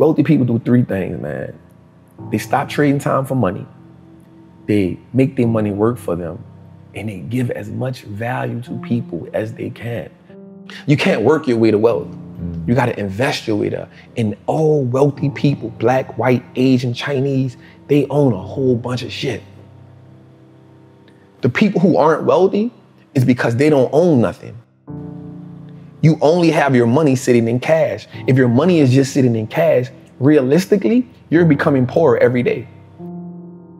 [0.00, 1.52] Wealthy people do three things, man.
[2.30, 3.66] They stop trading time for money.
[4.64, 6.42] They make their money work for them.
[6.94, 10.08] And they give as much value to people as they can.
[10.86, 12.08] You can't work your way to wealth.
[12.08, 12.66] Mm.
[12.66, 13.90] You got to invest your way there.
[14.16, 17.58] And all wealthy people, black, white, Asian, Chinese,
[17.88, 19.42] they own a whole bunch of shit.
[21.42, 22.72] The people who aren't wealthy
[23.12, 24.56] is because they don't own nothing.
[26.02, 28.06] You only have your money sitting in cash.
[28.26, 29.88] If your money is just sitting in cash,
[30.18, 32.66] realistically, you're becoming poorer every day.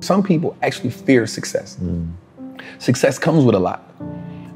[0.00, 1.76] Some people actually fear success.
[1.82, 2.12] Mm.
[2.78, 3.90] Success comes with a lot,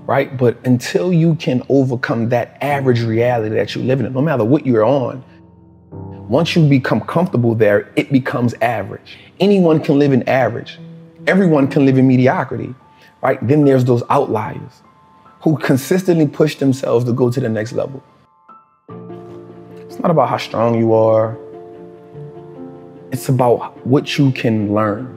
[0.06, 0.36] right?
[0.36, 4.66] But until you can overcome that average reality that you're living in, no matter what
[4.66, 5.24] you're on,
[6.28, 9.18] once you become comfortable there, it becomes average.
[9.40, 10.78] Anyone can live in average.
[11.26, 12.74] Everyone can live in mediocrity,
[13.22, 13.38] right?
[13.46, 14.82] Then there's those outliers
[15.40, 18.02] who consistently push themselves to go to the next level.
[19.86, 21.36] It's not about how strong you are.
[23.10, 25.14] It's about what you can learn.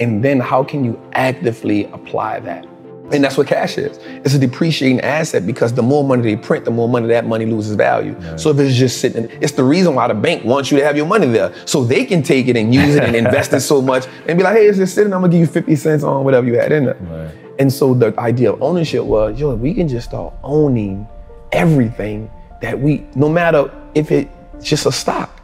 [0.00, 2.66] And then how can you actively apply that?
[3.12, 3.98] And that's what cash is.
[4.24, 7.44] It's a depreciating asset because the more money they print, the more money that money
[7.44, 8.14] loses value.
[8.38, 10.96] So if it's just sitting, it's the reason why the bank wants you to have
[10.96, 11.52] your money there.
[11.66, 14.44] So they can take it and use it and invest it so much and be
[14.44, 16.70] like, hey, it's just sitting, I'm gonna give you 50 cents on whatever you had
[16.72, 17.32] in there.
[17.60, 21.06] And so the idea of ownership was, yo, we can just start owning
[21.52, 22.30] everything
[22.62, 24.30] that we, no matter if it's
[24.66, 25.40] just a stock.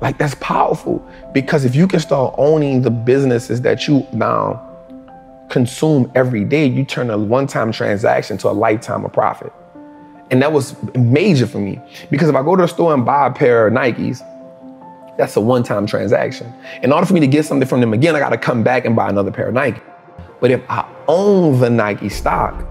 [0.00, 4.60] Like that's powerful because if you can start owning the businesses that you now
[5.48, 9.52] consume every day, you turn a one-time transaction to a lifetime of profit.
[10.32, 13.28] And that was major for me because if I go to the store and buy
[13.28, 14.18] a pair of Nikes,
[15.16, 16.52] that's a one-time transaction.
[16.82, 18.84] In order for me to get something from them again, I got to come back
[18.84, 19.80] and buy another pair of Nike.
[20.40, 22.66] But if I own the Nike stock,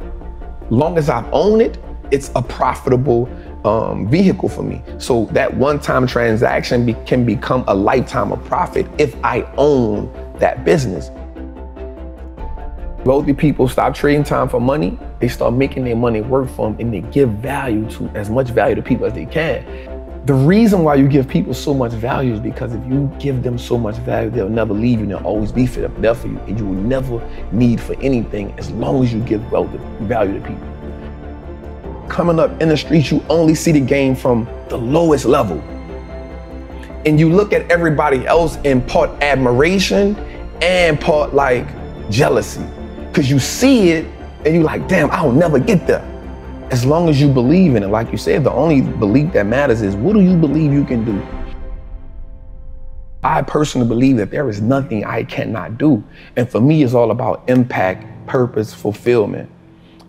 [0.69, 1.77] long as I own it,
[2.11, 3.27] it's a profitable
[3.65, 4.83] um, vehicle for me.
[4.99, 10.63] So that one-time transaction be- can become a lifetime of profit if I own that
[10.63, 11.09] business.
[13.05, 14.97] Wealthy people stop trading time for money.
[15.19, 18.49] They start making their money work for them and they give value to as much
[18.49, 19.63] value to people as they can.
[20.25, 23.59] The reason why you give people so much value is because if you give them
[23.59, 26.39] so much value, they'll never leave you and they'll always be there for you.
[26.47, 27.21] And you will never
[27.51, 32.07] need for anything as long as you give value to people.
[32.09, 35.59] Coming up in the streets, you only see the game from the lowest level.
[37.05, 40.15] And you look at everybody else in part admiration
[40.63, 41.67] and part like
[42.09, 42.65] jealousy.
[43.13, 44.05] Cause you see it
[44.43, 46.14] and you're like, damn, I'll never get there.
[46.71, 49.83] As long as you believe in it, like you said, the only belief that matters
[49.83, 51.21] is what do you believe you can do?
[53.23, 56.03] I personally believe that there is nothing I cannot do.
[56.35, 59.49] And for me, it's all about impact, purpose, fulfillment.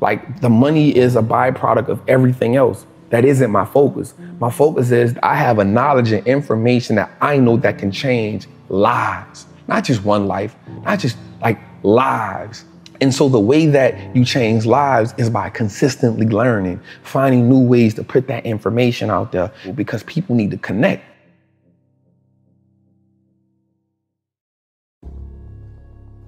[0.01, 2.87] Like the money is a byproduct of everything else.
[3.11, 4.15] That isn't my focus.
[4.41, 8.49] My focus is I have a knowledge and information that I know that can change
[8.69, 12.65] lives, not just one life, not just like lives.
[13.01, 17.95] And so the way that you change lives is by consistently learning, finding new ways
[17.95, 21.05] to put that information out there because people need to connect.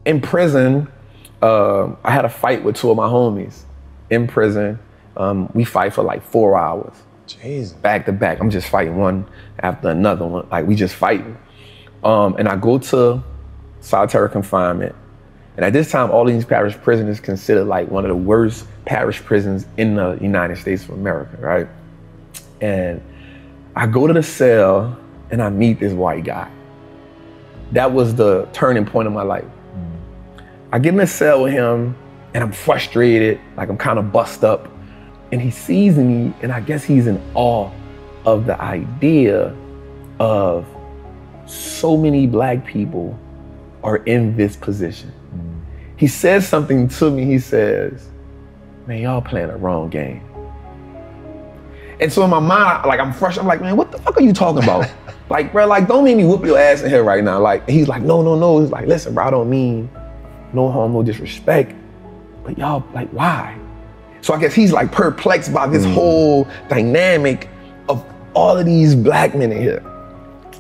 [0.05, 0.89] In prison,
[1.43, 3.65] uh, I had a fight with two of my homies.
[4.11, 4.79] In prison,
[5.17, 6.95] um, we fight for like four hours.
[7.27, 7.81] Jeez.
[7.83, 8.41] Back to back.
[8.41, 9.27] I'm just fighting one
[9.59, 10.49] after another one.
[10.51, 11.37] Like we just fighting.
[12.03, 13.23] Um, and I go to
[13.81, 14.95] solitary confinement.
[15.59, 19.21] And at this time, Orleans parish prisons is considered like one of the worst parish
[19.25, 21.67] prisons in the United States of America, right?
[22.61, 23.03] And
[23.75, 24.97] I go to the cell
[25.33, 26.49] and I meet this white guy.
[27.73, 29.47] That was the turning point of my life.
[30.71, 31.97] I get in the cell with him
[32.35, 34.69] and I'm frustrated, like I'm kind of bust up.
[35.33, 37.69] And he sees me, and I guess he's in awe
[38.25, 39.57] of the idea
[40.21, 40.65] of
[41.47, 43.19] so many black people
[43.83, 45.13] are in this position.
[45.99, 47.25] He says something to me.
[47.25, 48.09] He says,
[48.87, 50.23] Man, y'all playing the wrong game.
[52.01, 53.41] And so in my mind, like I'm frustrated.
[53.41, 54.89] I'm like, man, what the fuck are you talking about?
[55.31, 57.41] like, bro, like don't make me whoop your ass in here right now.
[57.41, 58.61] Like, he's like, no, no, no.
[58.61, 59.91] He's like, listen, bro, I don't mean
[60.53, 61.75] no harm, no disrespect.
[62.45, 63.59] But y'all, like, why?
[64.21, 65.93] So I guess he's like perplexed by this mm.
[65.93, 67.49] whole dynamic
[67.89, 69.83] of all of these black men in here.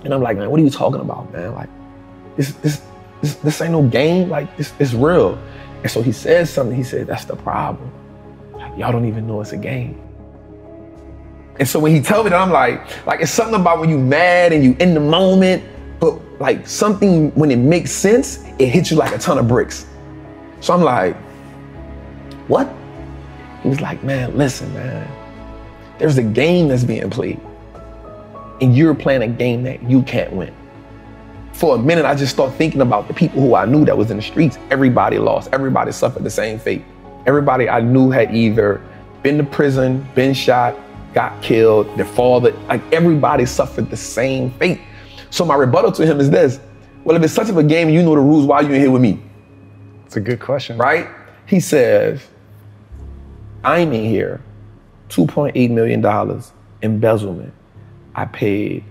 [0.04, 1.54] And I'm like, man, what are you talking about, man?
[1.54, 1.68] Like,
[2.36, 2.82] this, this,
[3.22, 4.28] this, this ain't no game.
[4.30, 5.38] Like, this, it's real.
[5.82, 6.76] And so he says something.
[6.76, 7.92] He said, that's the problem.
[8.76, 10.00] Y'all don't even know it's a game.
[11.58, 13.98] And so when he told me that, I'm like, like it's something about when you
[13.98, 15.64] mad and you in the moment,
[16.00, 19.86] but like something when it makes sense, it hits you like a ton of bricks.
[20.60, 21.16] So I'm like,
[22.48, 22.72] what?
[23.62, 25.08] He was like, man, listen, man.
[25.98, 27.40] There's a game that's being played.
[28.60, 30.54] and you're playing a game that you can't win.
[31.58, 34.12] For a minute, I just start thinking about the people who I knew that was
[34.12, 34.56] in the streets.
[34.70, 35.50] Everybody lost.
[35.52, 36.84] Everybody suffered the same fate.
[37.26, 38.80] Everybody I knew had either
[39.24, 40.76] been to prison, been shot,
[41.14, 44.80] got killed, their father, like everybody suffered the same fate.
[45.30, 46.60] So my rebuttal to him is this.
[47.02, 48.74] Well, if it's such of a game and you know the rules, why are you
[48.74, 49.20] in here with me?
[50.06, 50.78] It's a good question.
[50.78, 51.08] Right?
[51.46, 52.24] He says,
[53.64, 54.40] I'm in here,
[55.08, 56.42] $2.8 million
[56.82, 57.52] embezzlement.
[58.14, 58.84] I paid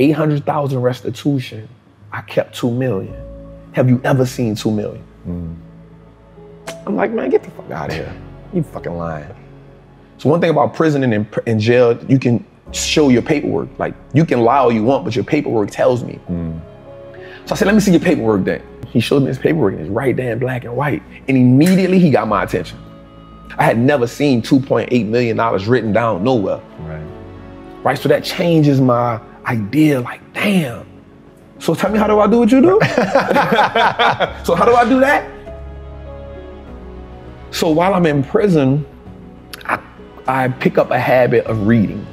[0.00, 1.68] 800,000 restitution.
[2.12, 3.14] I kept 2 million.
[3.72, 5.04] Have you ever seen 2 million?
[5.26, 5.56] Mm.
[6.86, 8.14] I'm like, man, get the fuck out of here.
[8.52, 9.34] You fucking lying.
[10.18, 13.68] So one thing about prison and in, in jail, you can show your paperwork.
[13.78, 16.18] Like you can lie all you want, but your paperwork tells me.
[16.28, 16.60] Mm.
[17.46, 18.62] So I said, let me see your paperwork then.
[18.88, 21.02] He showed me his paperwork and it's right there in black and white.
[21.28, 22.78] And immediately he got my attention.
[23.56, 25.36] I had never seen $2.8 million
[25.68, 26.60] written down nowhere.
[26.80, 27.06] Right.
[27.82, 27.98] Right.
[27.98, 30.86] So that changes my idea, like, damn.
[31.60, 32.78] So tell me how do I do what you do?
[34.44, 35.30] so how do I do that?
[37.50, 38.86] So while I'm in prison,
[39.66, 39.78] I,
[40.26, 42.06] I pick up a habit of reading.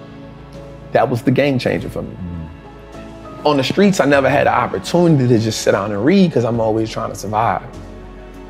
[0.91, 2.13] That was the game changer for me.
[2.13, 3.45] Mm.
[3.45, 6.43] On the streets, I never had the opportunity to just sit down and read because
[6.43, 7.63] I'm always trying to survive.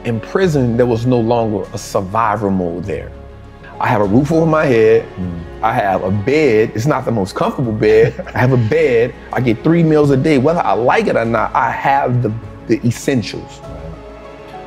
[0.05, 3.11] In prison, there was no longer a survivor mode there.
[3.79, 5.07] I have a roof over my head.
[5.15, 5.61] Mm.
[5.61, 6.71] I have a bed.
[6.75, 8.19] It's not the most comfortable bed.
[8.33, 9.13] I have a bed.
[9.31, 10.37] I get three meals a day.
[10.37, 12.33] Whether I like it or not, I have the,
[12.67, 13.61] the essentials.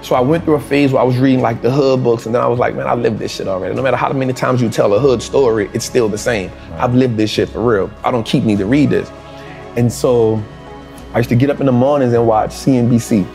[0.02, 2.34] So I went through a phase where I was reading like the hood books, and
[2.34, 3.74] then I was like, man, I lived this shit already.
[3.74, 6.50] No matter how many times you tell a hood story, it's still the same.
[6.50, 6.80] Right.
[6.80, 7.90] I've lived this shit for real.
[8.02, 9.10] I don't keep me to read this.
[9.76, 10.42] And so
[11.12, 13.26] I used to get up in the mornings and watch CNBC.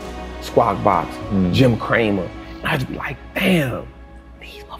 [0.42, 1.52] Squawk Box, mm.
[1.52, 2.28] Jim Cramer.
[2.64, 3.86] I'd be like, damn,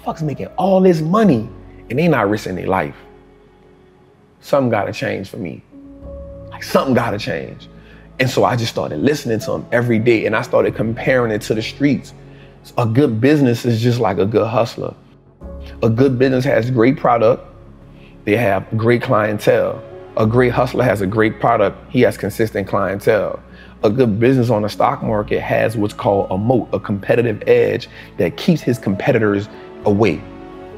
[0.06, 1.48] motherfuckers making all this money
[1.90, 2.96] and they not risking their life.
[4.40, 5.62] Something gotta change for me.
[6.50, 7.68] Like something gotta change.
[8.18, 11.42] And so I just started listening to them every day and I started comparing it
[11.42, 12.14] to the streets.
[12.78, 14.94] A good business is just like a good hustler.
[15.82, 17.44] A good business has great product,
[18.24, 19.82] they have great clientele.
[20.16, 23.42] A great hustler has a great product, he has consistent clientele
[23.82, 27.88] a good business on the stock market has what's called a moat, a competitive edge
[28.16, 29.48] that keeps his competitors
[29.86, 30.22] away.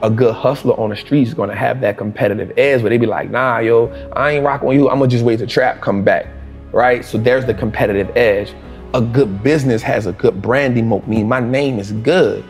[0.03, 3.07] A good hustler on the street is gonna have that competitive edge where they be
[3.07, 4.89] like, nah, yo, I ain't rocking with you.
[4.89, 6.29] I'm gonna just wait to trap come back,
[6.71, 7.05] right?
[7.05, 8.55] So there's the competitive edge.
[8.95, 12.45] A good business has a good branding moat, meaning my name is good,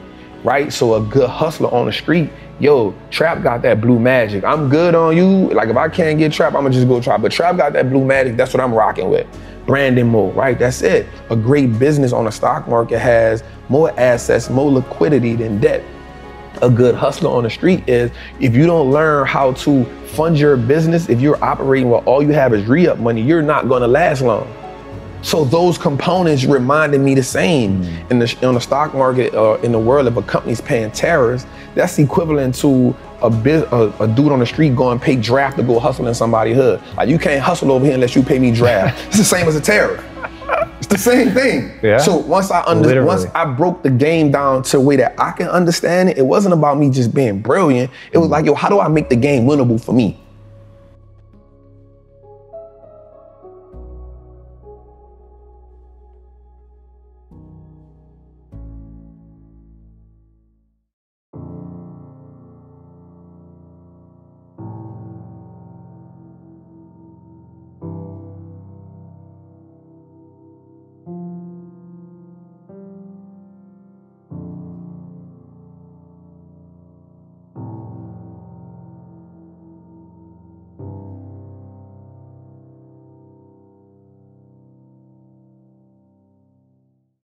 [0.44, 0.70] right?
[0.70, 2.30] So a good hustler on the street,
[2.60, 4.44] yo, Trap got that blue magic.
[4.44, 5.48] I'm good on you.
[5.48, 7.22] Like if I can't get Trap, I'm gonna just go Trap.
[7.22, 8.36] But Trap got that blue magic.
[8.36, 9.26] That's what I'm rocking with
[9.66, 10.58] branding moat, right?
[10.58, 11.06] That's it.
[11.30, 15.84] A great business on the stock market has more assets, more liquidity than debt.
[16.62, 18.10] A good hustler on the street is
[18.40, 22.30] if you don't learn how to fund your business, if you're operating where all you
[22.30, 24.52] have is re up money, you're not gonna last long.
[25.22, 28.10] So those components reminded me the same mm.
[28.10, 30.06] in the in the stock market or uh, in the world.
[30.06, 34.46] If a company's paying tariffs, that's equivalent to a, biz, a, a, dude on the
[34.46, 36.80] street going pay draft to go hustle in somebody's hood.
[36.96, 39.04] Like you can't hustle over here unless you pay me draft.
[39.08, 40.04] it's the same as a tariff.
[40.98, 41.78] The same thing.
[41.80, 41.98] Yeah.
[41.98, 45.30] So once I under, once I broke the game down to a way that I
[45.30, 47.92] can understand it, it wasn't about me just being brilliant.
[48.10, 48.32] It was mm.
[48.32, 50.18] like, yo, how do I make the game winnable for me?